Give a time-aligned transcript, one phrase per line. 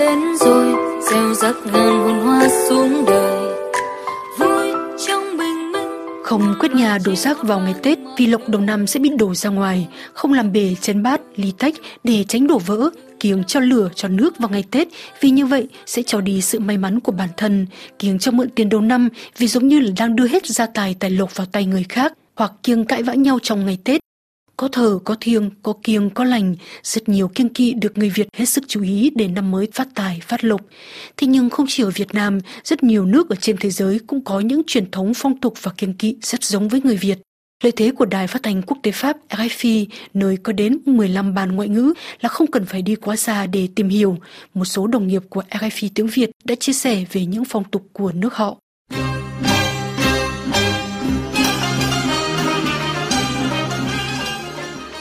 [0.00, 0.74] đến rồi
[1.10, 3.54] gieo rắc ngàn hồn hoa xuống đời.
[4.38, 4.72] Vui
[5.06, 6.22] trong bình minh.
[6.24, 9.34] Không quét nhà đổ rác vào ngày Tết vì lộc đầu năm sẽ bị đổ
[9.34, 12.90] ra ngoài, không làm bể chén bát, ly tách để tránh đổ vỡ,
[13.20, 14.88] kiêng cho lửa cho nước vào ngày Tết.
[15.20, 17.66] Vì như vậy sẽ cho đi sự may mắn của bản thân,
[17.98, 19.08] kiêng cho mượn tiền đầu năm
[19.38, 22.12] vì giống như là đang đưa hết gia tài tài lộc vào tay người khác
[22.36, 24.00] hoặc kiêng cãi vã nhau trong ngày Tết.
[24.60, 28.28] Có thờ, có thiêng, có kiêng, có lành, rất nhiều kiêng kỵ được người Việt
[28.36, 30.60] hết sức chú ý để năm mới phát tài, phát lộc.
[31.16, 34.24] Thế nhưng không chỉ ở Việt Nam, rất nhiều nước ở trên thế giới cũng
[34.24, 37.18] có những truyền thống phong tục và kiêng kỵ rất giống với người Việt.
[37.62, 41.52] Lợi thế của Đài Phát thanh Quốc tế Pháp RFI, nơi có đến 15 bàn
[41.56, 44.16] ngoại ngữ là không cần phải đi quá xa để tìm hiểu.
[44.54, 47.86] Một số đồng nghiệp của RFI tiếng Việt đã chia sẻ về những phong tục
[47.92, 48.56] của nước họ.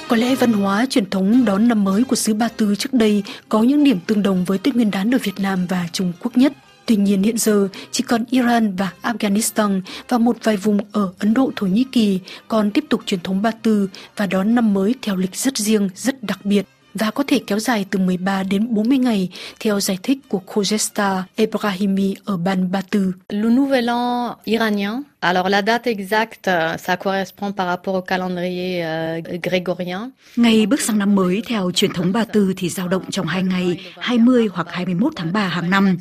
[0.10, 3.24] Có lẽ văn hóa truyền thống đón năm mới của xứ Ba Tư trước đây
[3.50, 6.38] có những điểm tương đồng với Tết Nguyên đán ở Việt Nam và Trung Quốc
[6.38, 6.54] nhất.
[6.86, 11.34] Tuy nhiên hiện giờ chỉ còn Iran và Afghanistan và một vài vùng ở Ấn
[11.34, 14.96] Độ Thổ Nhĩ Kỳ còn tiếp tục truyền thống Ba Tư và đón năm mới
[15.02, 18.74] theo lịch rất riêng, rất đặc biệt và có thể kéo dài từ 13 đến
[18.74, 19.30] 40 ngày
[19.60, 23.14] theo giải thích của Khojesta Ebrahimi ở Ban Ba Tư.
[23.30, 28.86] Le nouvel an iranien Alors la date exacte, euh, ça correspond par rapport au calendrier
[28.86, 30.12] uh, grégorien.
[30.36, 33.44] Ngày bước sang năm mới theo truyền thống Ba Tư thì dao động trong hai
[33.44, 35.98] ngày 20 hoặc 21 tháng 3 hàng năm.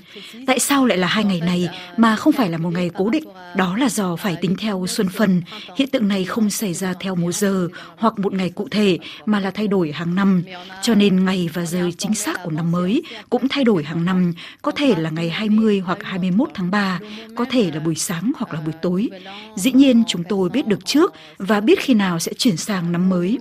[0.46, 3.24] Tại sao lại là hai ngày này mà không phải là một ngày cố định?
[3.56, 5.42] Đó là do phải tính theo xuân phân.
[5.76, 9.40] Hiện tượng này không xảy ra theo mùa giờ hoặc một ngày cụ thể mà
[9.40, 10.42] là thay đổi hàng năm.
[10.82, 14.32] Cho nên ngày và giờ chính xác của năm mới cũng thay đổi hàng năm,
[14.62, 17.00] có thể là ngày 20 hoặc 21 tháng 3,
[17.34, 19.07] có thể là buổi sáng hoặc là buổi tối.
[19.56, 23.08] Dĩ nhiên chúng tôi biết được trước và biết khi nào sẽ chuyển sang năm
[23.08, 23.38] mới.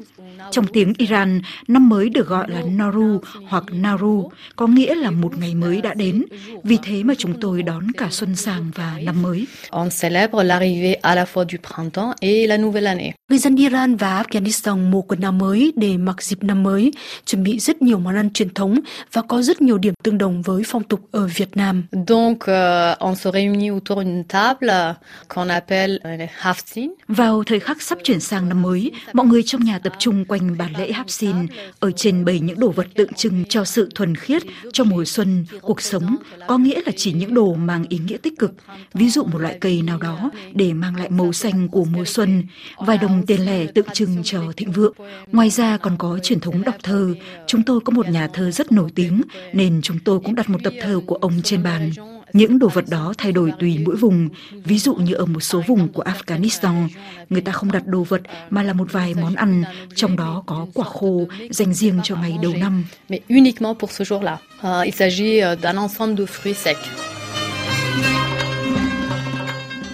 [0.51, 5.37] Trong tiếng Iran, năm mới được gọi là Nauru hoặc Nauru, có nghĩa là một
[5.37, 6.25] ngày mới đã đến.
[6.63, 9.47] Vì thế mà chúng tôi đón cả xuân sang và năm mới.
[9.69, 13.11] On célèbre l'arrivée à la fois du printemps et la nouvelle année.
[13.29, 16.91] Người dân Iran và Afghanistan mua quần áo mới để mặc dịp năm mới,
[17.25, 18.79] chuẩn bị rất nhiều món ăn truyền thống
[19.13, 21.83] và có rất nhiều điểm tương đồng với phong tục ở Việt Nam.
[22.07, 24.93] Donc euh, on se réunit autour d'une table
[25.35, 26.89] qu'on appelle euh, haftin.
[27.07, 30.57] Vào thời khắc sắp chuyển sang năm mới, mọi người trong nhà tập trung quanh
[30.57, 31.35] bàn lễ Hapsin,
[31.79, 34.43] ở trên bày những đồ vật tượng trưng cho sự thuần khiết,
[34.73, 36.15] cho mùa xuân, cuộc sống,
[36.47, 38.53] có nghĩa là chỉ những đồ mang ý nghĩa tích cực,
[38.93, 42.43] ví dụ một loại cây nào đó để mang lại màu xanh của mùa xuân,
[42.77, 44.93] vài đồng tiền lẻ tượng trưng cho thịnh vượng.
[45.31, 47.13] Ngoài ra còn có truyền thống đọc thơ,
[47.47, 49.21] chúng tôi có một nhà thơ rất nổi tiếng
[49.53, 51.91] nên chúng tôi cũng đặt một tập thơ của ông trên bàn.
[52.33, 54.29] Những đồ vật đó thay đổi tùy mỗi vùng,
[54.63, 56.87] ví dụ như ở một số vùng của Afghanistan,
[57.29, 59.63] người ta không đặt đồ vật mà là một vài món ăn,
[59.95, 62.83] trong đó có quả khô dành riêng cho ngày đầu năm.
[63.09, 64.37] Mais uniquement pour ce jour-là.
[64.63, 67.16] Euh, il s'agit euh, d'un ensemble de fruits secs.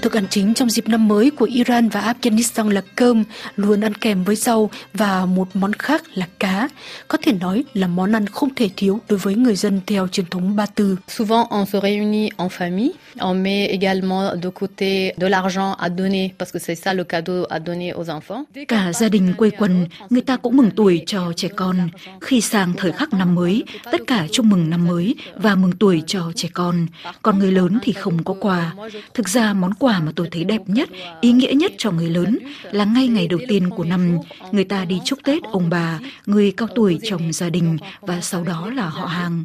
[0.04, 3.24] Thức ăn chính trong dịp năm mới của Iran và Afghanistan là cơm,
[3.56, 6.70] luôn ăn kèm với rau và một món khác là cá.
[7.08, 10.26] Có thể nói là món ăn không thể thiếu đối với người dân theo truyền
[10.26, 10.98] thống Ba Tư.
[11.08, 12.92] Souvent, on se réunit en famille.
[13.20, 17.46] On met également de côté de l'argent à donner parce que c'est ça le cadeau
[17.50, 18.44] à donner aux enfants.
[18.68, 21.90] Cả gia đình quây quần, người ta cũng mừng tuổi cho trẻ con.
[22.22, 26.04] Khi sang thời khắc năm mới, tất cả chúc mừng năm mới và mừng tuổi
[26.08, 26.88] cho trẻ con.
[27.22, 28.74] Còn người lớn thì không có quà.
[29.14, 30.90] Thực ra món quà mà tôi thấy đẹp nhất,
[31.22, 32.40] ý nghĩa nhất cho người lớn
[32.72, 34.18] là ngay ngày đầu tiên của năm,
[34.52, 38.44] người ta đi chúc Tết ông bà, người cao tuổi trong gia đình và sau
[38.44, 39.44] đó là họ hàng.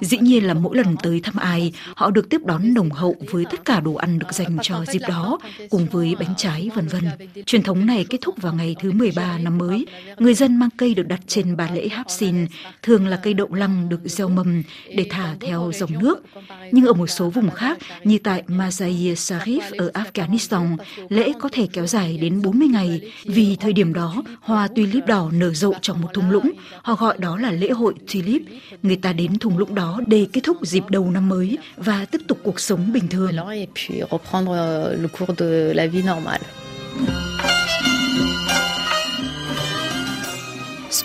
[0.00, 3.44] Dĩ nhiên là mỗi lần tới thăm ai, họ được tiếp đón nồng hậu với
[3.50, 5.38] tất cả đồ ăn được dành cho dịp đó,
[5.70, 7.04] cùng với bánh trái vân vân.
[7.46, 9.86] Truyền thống này kết thúc vào ngày thứ 13 năm mới.
[10.18, 12.46] Người dân mang cây được đặt trên bàn lễ Hapsin,
[12.82, 14.62] thường là cây đậu lăng được gieo mầm
[14.96, 16.22] để thả theo dòng nước.
[16.72, 20.76] Nhưng ở một số vùng khác, như tại Mazar-e Sharif ở Afghanistan,
[21.08, 25.30] lễ có thể kéo dài đến 40 ngày vì thời điểm đó hoa tulip đỏ
[25.32, 26.52] nở rộ trong một thung lũng.
[26.82, 28.42] Họ gọi đó là lễ hội tulip.
[28.82, 32.20] Người ta đến thung lũng đó để kết thúc dịp đầu năm mới và tiếp
[32.28, 33.32] tục cuộc sống bình thường.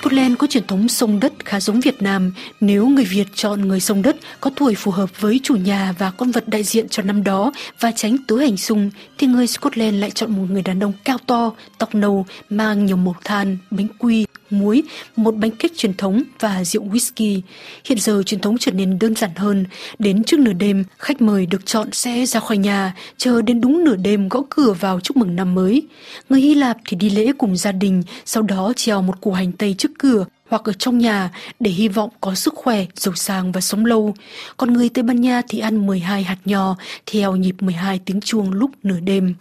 [0.04, 2.34] Scotland có truyền thống sông đất khá giống Việt Nam.
[2.62, 6.12] Nếu người Việt chọn người sông đất có tuổi phù hợp với chủ nhà và
[6.12, 9.98] con vật đại diện cho năm đó và tránh tứ hành xung, thì người Scotland
[10.00, 13.88] lại chọn một người đàn ông cao to, tóc nâu, mang nhiều mộc than, bánh
[14.00, 14.84] quy, muối,
[15.16, 17.42] một bánh kích truyền thống và rượu whisky.
[17.86, 19.66] Hiện giờ truyền thống trở nên đơn giản hơn.
[20.00, 23.84] Đến trước nửa đêm, khách mời được chọn sẽ ra khỏi nhà, chờ đến đúng
[23.84, 25.88] nửa đêm gõ cửa vào chúc mừng năm mới.
[26.30, 29.52] Người Hy Lạp thì đi lễ cùng gia đình, sau đó treo một củ hành
[29.52, 33.52] tây trước cửa hoặc ở trong nhà để hy vọng có sức khỏe, giàu sang
[33.52, 34.14] và sống lâu.
[34.58, 36.76] Còn người Tây Ban Nha thì ăn 12 hạt nho
[37.06, 39.36] theo nhịp 12 tiếng chuông lúc nửa đêm.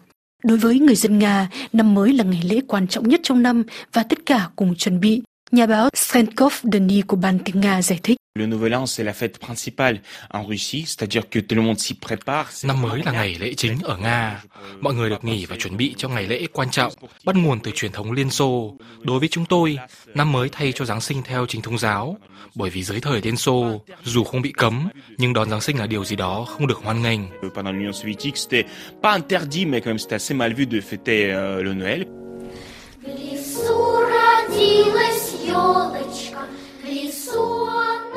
[0.44, 3.62] Đối với người dân Nga, năm mới là ngày lễ quan trọng nhất trong năm
[3.92, 5.22] và tất cả cùng chuẩn bị.
[5.52, 8.16] Nhà báo Strenkov Denis của Ban tiếng Nga giải thích.
[8.38, 9.98] Le Nouvel An, c'est la fête principale
[10.30, 12.44] en Russie, c'est-à-dire que tout le monde s'y prépare.
[12.64, 14.42] Năm mới là ngày lễ chính ở Nga.
[14.80, 16.92] Mọi người được nghỉ và chuẩn bị cho ngày lễ quan trọng,
[17.24, 18.76] bắt nguồn từ truyền thống Liên Xô.
[19.00, 19.78] Đối với chúng tôi,
[20.14, 22.16] năm mới thay cho Giáng sinh theo chính thống giáo.
[22.54, 24.88] Bởi vì dưới thời Liên Xô, dù không bị cấm,
[25.18, 27.20] nhưng đón Giáng sinh là điều gì đó không được hoan nghênh.
[27.54, 28.64] Pendant l'Union soviétique, c'était
[29.02, 31.26] pas interdit, mais quand même c'était assez mal vu de fêter
[31.62, 32.04] le Noël.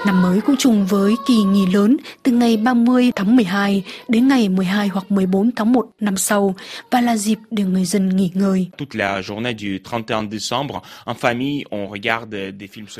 [0.05, 4.49] Năm mới cũng trùng với kỳ nghỉ lớn từ ngày 30 tháng 12 đến ngày
[4.49, 6.55] 12 hoặc 14 tháng 1 năm sau
[6.91, 8.67] và là dịp để người dân nghỉ ngơi.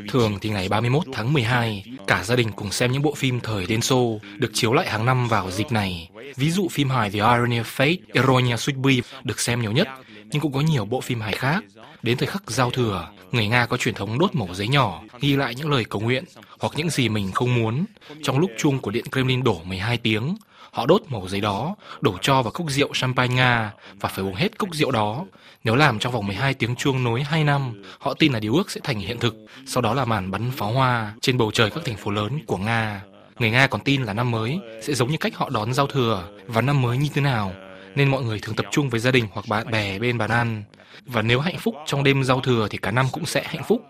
[0.10, 3.66] Thường thì ngày 31 tháng 12, cả gia đình cùng xem những bộ phim thời
[3.66, 6.10] Đen Xô được chiếu lại hàng năm vào dịp này.
[6.36, 9.88] Ví dụ phim hài The Irony of Fate, Ironia Sweetby được xem nhiều nhất
[10.32, 11.64] nhưng cũng có nhiều bộ phim hài khác.
[12.02, 15.36] Đến thời khắc giao thừa, người Nga có truyền thống đốt mẩu giấy nhỏ, ghi
[15.36, 16.24] lại những lời cầu nguyện
[16.60, 17.86] hoặc những gì mình không muốn.
[18.24, 20.36] Trong lúc chuông của Điện Kremlin đổ 12 tiếng,
[20.72, 24.36] họ đốt mẩu giấy đó, đổ cho vào cốc rượu champagne Nga và phải uống
[24.36, 25.26] hết cốc rượu đó.
[25.64, 28.72] Nếu làm trong vòng 12 tiếng chuông nối 2 năm, họ tin là điều ước
[28.72, 29.36] sẽ thành hiện thực.
[29.66, 32.58] Sau đó là màn bắn pháo hoa trên bầu trời các thành phố lớn của
[32.58, 33.02] Nga.
[33.40, 36.28] Người Nga còn tin là năm mới sẽ giống như cách họ đón giao thừa
[36.48, 37.54] và năm mới như thế nào,
[37.96, 40.64] nên mọi người thường tập trung với gia đình hoặc bạn bè bên bàn ăn.
[41.06, 43.82] Và nếu hạnh phúc trong đêm giao thừa thì cả năm cũng sẽ hạnh phúc.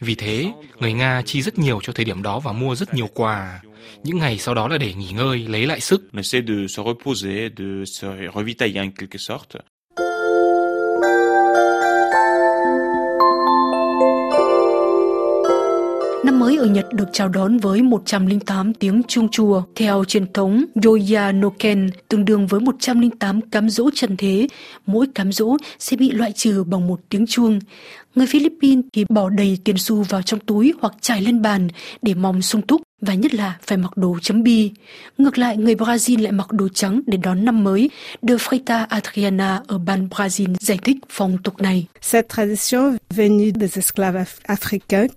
[0.00, 3.08] Vì thế, người Nga chi rất nhiều cho thời điểm đó và mua rất nhiều
[3.14, 3.60] quà.
[4.04, 6.02] Những ngày sau đó là để nghỉ ngơi, lấy lại sức.
[16.30, 19.62] Năm mới ở Nhật được chào đón với 108 tiếng chuông chùa.
[19.74, 24.48] Theo truyền thống Yoya Noken, tương đương với 108 cám dỗ trần thế,
[24.86, 27.58] mỗi cám dỗ sẽ bị loại trừ bằng một tiếng chuông.
[28.14, 31.68] Người Philippines thì bỏ đầy tiền xu vào trong túi hoặc trải lên bàn
[32.02, 34.70] để mong sung túc và nhất là phải mặc đồ chấm bi.
[35.18, 37.90] Ngược lại, người Brazil lại mặc đồ trắng để đón năm mới.
[38.22, 41.86] De Freita Adriana ở ban Brazil giải thích phong tục này.
[42.12, 45.08] Cette tradition venue des esclaves africains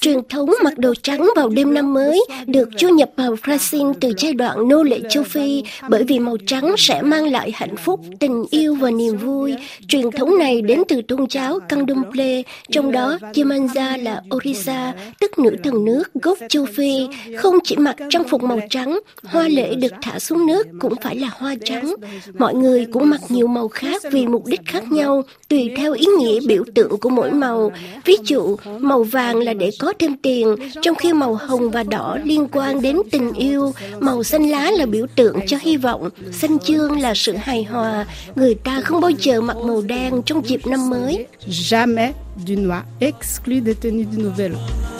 [0.00, 4.12] Truyền thống mặc đồ trắng vào đêm năm mới được du nhập vào Brazil từ
[4.18, 8.00] giai đoạn nô lệ châu Phi bởi vì màu trắng sẽ mang lại hạnh phúc,
[8.20, 9.54] tình yêu và niềm vui.
[9.88, 15.56] Truyền thống này đến từ tôn giáo Candomblé, trong đó Chimamanda là Orisa, tức nữ
[15.64, 19.92] thần nước gốc châu Phi, không chỉ mặc trang phục màu trắng, hoa lễ được
[20.02, 21.94] thả xuống nước cũng phải là hoa trắng.
[22.38, 26.06] Mọi người cũng mặc nhiều màu khác vì mục đích khác nhau, tùy theo ý
[26.18, 27.72] nghĩa biểu tượng của mỗi màu.
[28.04, 32.18] Ví dụ, màu vàng là để có thêm tiền, trong khi màu hồng và đỏ
[32.24, 36.58] liên quan đến tình yêu, màu xanh lá là biểu tượng cho hy vọng, xanh
[36.58, 38.06] chương là sự hài hòa.
[38.34, 41.26] Người ta không bao giờ mặc màu đen trong dịp năm mới.
[41.48, 42.12] Jamais
[42.46, 44.97] du noir, exclu des tenues du Nouvel An.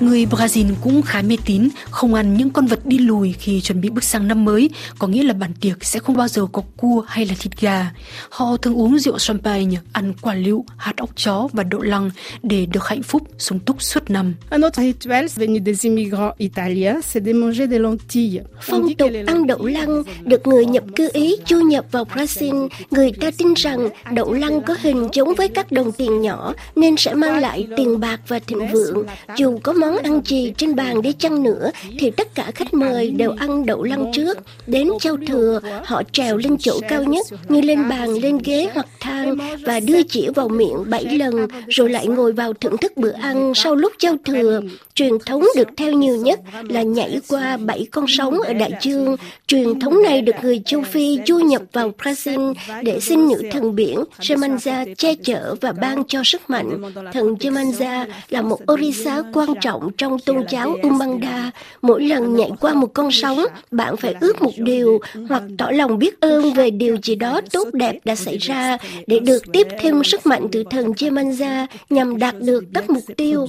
[0.00, 3.80] Người Brazil cũng khá mê tín, không ăn những con vật đi lùi khi chuẩn
[3.80, 6.62] bị bước sang năm mới, có nghĩa là bàn tiệc sẽ không bao giờ có
[6.76, 7.90] cua hay là thịt gà.
[8.28, 12.10] Họ thường uống rượu champagne, ăn quả lựu, hạt óc chó và đậu lăng
[12.42, 14.34] để được hạnh phúc, sung túc suốt năm.
[14.50, 18.42] Un autre rituel venu des immigrants italiens, c'est de manger des lentilles.
[18.42, 22.68] On Phong tục ăn đậu lăng được người nhập cư Ý du nhập vào Brazil.
[22.90, 26.96] Người ta tin rằng đậu lăng có hình giống với các đồng tiền nhỏ nên
[26.96, 29.06] sẽ mang lại tiền bạc và thịnh vượng.
[29.36, 33.10] Dù có món ăn gì trên bàn đi chăng nữa thì tất cả khách mời
[33.10, 34.38] đều ăn đậu lăng trước.
[34.66, 38.86] Đến trao thừa, họ trèo lên chỗ cao nhất như lên bàn, lên ghế hoặc
[39.00, 43.12] thang và đưa chỉ vào miệng bảy lần rồi lại ngồi vào thưởng thức bữa
[43.12, 44.60] ăn sau lúc trao thừa.
[44.94, 49.16] Truyền thống được theo nhiều nhất là nhảy qua bảy con sóng ở đại dương.
[49.46, 53.74] Truyền thống này được người châu Phi du nhập vào Brazil để xin nữ thần
[53.74, 56.82] biển Jemanja che chở và ban cho sức mạnh.
[57.12, 61.50] Thần Jemanja là một Orisa quan trọng trong tôn giáo Umbanda.
[61.82, 65.98] Mỗi lần nhảy qua một con sóng, bạn phải ước một điều hoặc tỏ lòng
[65.98, 70.04] biết ơn về điều gì đó tốt đẹp đã xảy ra để được tiếp thêm
[70.04, 73.46] sức mạnh từ thần Jemanja nhằm đạt được các mục tiêu.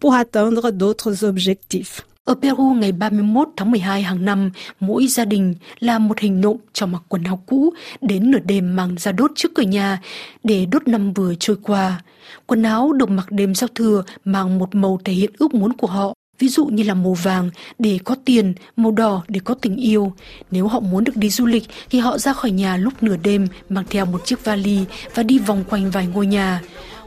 [0.00, 2.13] pour atteindre d'autres objectifs.
[2.24, 4.50] Ở Peru ngày 31 tháng 12 hàng năm,
[4.80, 8.76] mỗi gia đình làm một hình nộm cho mặc quần áo cũ đến nửa đêm
[8.76, 10.00] mang ra đốt trước cửa nhà
[10.44, 12.02] để đốt năm vừa trôi qua.
[12.46, 15.86] Quần áo được mặc đêm giao thừa mang một màu thể hiện ước muốn của
[15.86, 16.14] họ.
[16.38, 20.12] ví dụ như là màu vàng để có tiền, màu đỏ để có tình yêu.
[20.50, 23.46] Nếu họ muốn được đi du lịch thì họ ra khỏi nhà lúc nửa đêm
[23.68, 24.78] mang theo một chiếc vali
[25.14, 26.60] và đi vòng quanh vài ngôi nhà.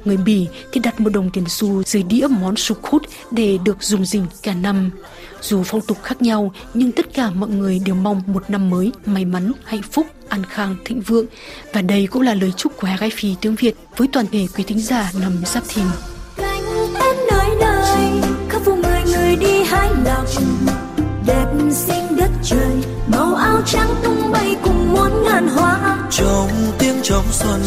[0.08, 3.78] Người Bỉ thì đặt một đồng tiền xu dưới đĩa món sục hút để được
[3.84, 4.92] dùng dình cả năm.
[5.42, 8.92] Dù phong tục khác nhau nhưng tất cả mọi người đều mong một năm mới
[9.06, 11.26] may mắn, hạnh phúc, an khang, thịnh vượng.
[11.74, 14.64] Và đây cũng là lời chúc của hai phi tiếng Việt với toàn thể quý
[14.64, 15.86] thính giả năm Giáp Thìn.
[16.38, 20.26] Cánh em nơi nơi, khắp phố người người đi hái lộc
[21.28, 22.76] đẹp xinh đất trời
[23.08, 26.50] màu áo trắng tung bay cùng muôn ngàn hoa trong
[26.80, 27.62] tiếng trong xuân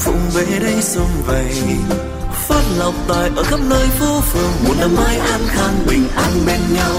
[0.00, 1.52] phụng về đây xung vầy.
[2.32, 6.32] Phát lộc tài ở khắp nơi phố phường, một năm mai an khang, bình an
[6.46, 6.94] bên nhau.